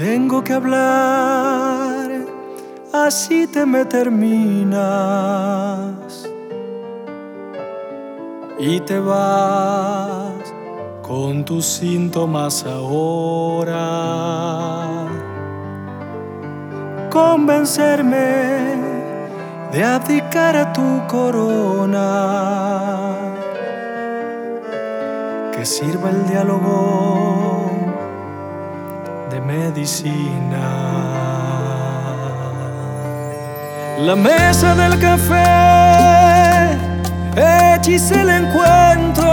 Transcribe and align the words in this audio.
tengo 0.00 0.42
que 0.42 0.54
hablar, 0.54 2.08
así 2.90 3.46
te 3.46 3.66
me 3.66 3.84
terminas 3.84 4.80
y 8.58 8.80
te 8.80 8.98
vas 8.98 10.54
con 11.02 11.44
tus 11.44 11.66
síntomas 11.66 12.64
ahora. 12.64 13.76
Convencerme 17.10 18.76
de 19.70 19.84
abdicar 19.84 20.56
a 20.56 20.72
tu 20.72 21.06
corona. 21.08 22.06
Que 25.52 25.66
sirva 25.66 26.08
el 26.08 26.26
diálogo 26.26 27.59
medicina. 29.50 30.66
La 33.98 34.16
mesa 34.16 34.74
del 34.74 34.98
café 34.98 35.44
hechiza 37.36 38.22
el 38.22 38.30
encuentro 38.42 39.30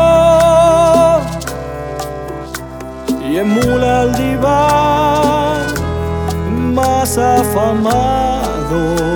y 3.30 3.38
emula 3.38 4.02
al 4.02 4.12
diván 4.16 5.64
más 6.74 7.18
afamado. 7.18 9.07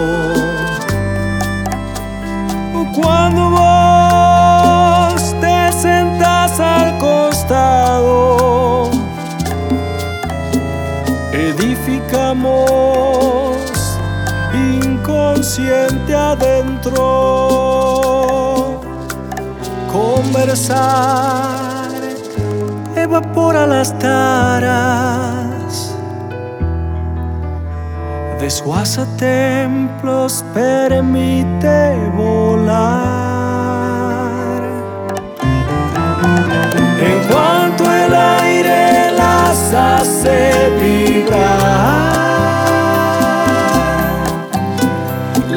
Edificamos 11.34 12.32
inconsciente 14.54 16.14
adentro. 16.16 17.00
Conversar 19.92 21.90
evapora 22.96 23.66
las 23.68 23.98
taras, 24.00 25.96
desguaza 28.40 29.06
templos, 29.18 30.46
permite 30.54 31.98
volar. 32.16 33.22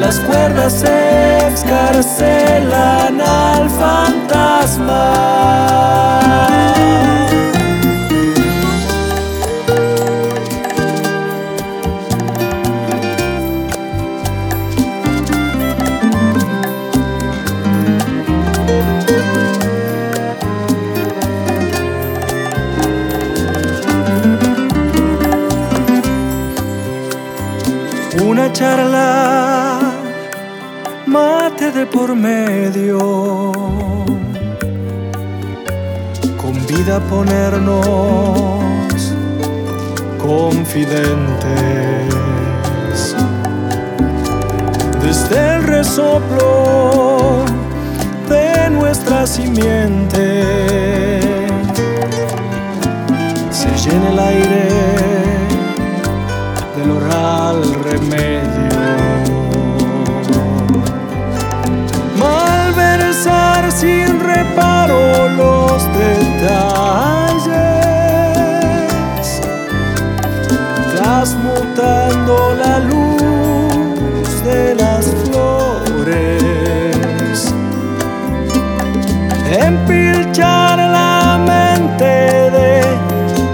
Las 0.05 0.19
cuerdas 0.19 0.73
se 0.73 1.47
excarcelan 1.47 3.19
al 3.19 3.69
fantasma. 3.71 5.25
Charla, 28.53 29.34
de 31.75 31.85
por 31.85 32.15
medio, 32.15 33.51
convida 36.37 36.97
a 36.97 36.99
ponernos 37.01 37.83
confidentes. 40.17 41.45
Desde 45.03 45.55
el 45.55 45.63
resoplo 45.63 47.43
de 48.29 48.69
nuestra 48.69 49.27
simiente 49.27 50.94
sin 64.45 64.55
reparo 64.55 65.29
los 65.29 65.83
detalles, 65.93 66.61
transmutando 70.95 72.55
la 72.55 72.79
luz 72.79 74.43
de 74.43 74.75
las 74.75 75.05
flores, 75.25 76.15
empilchar 79.59 80.77
la 80.77 81.39
mente 81.39 82.05
de 82.51 82.83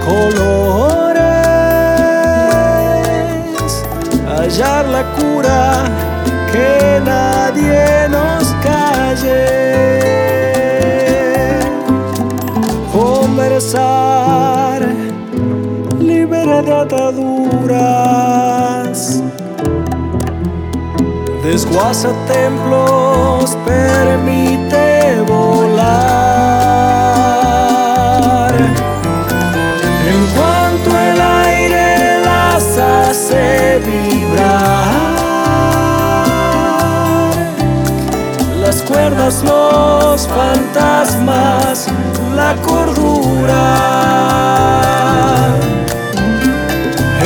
colores, 0.04 1.22
hallar 4.26 4.84
la 4.86 5.02
cura 5.14 5.84
que 6.52 7.00
nadie 7.04 8.08
conversar, 13.62 14.82
libera 16.00 16.62
de 16.62 16.72
ataduras. 16.74 17.92
Desguaza 21.44 22.08
templos, 22.26 23.56
permite 23.64 25.20
volar. 25.28 25.92
En 30.12 30.26
cuanto 30.36 30.88
el 30.98 31.20
aire 31.20 32.24
las 32.24 32.78
hace 32.78 33.80
vibrar, 33.86 34.92
las 38.60 38.82
cuerdas, 38.82 39.42
los 39.44 40.26
fantasmas, 40.28 41.88
la 42.34 42.54
cordura. 42.56 43.62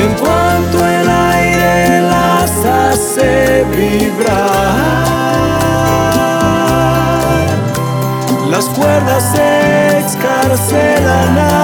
En 0.02 0.14
cuanto 0.14 0.76
el 0.84 1.08
aire 1.08 2.02
las 2.02 2.50
hace 2.64 3.64
vibrar, 3.76 4.36
las 8.50 8.64
cuerdas 8.66 9.22
se 9.32 9.98
excarcelan 10.00 11.55